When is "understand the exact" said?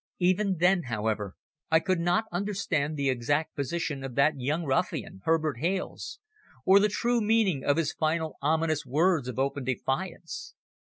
2.31-3.55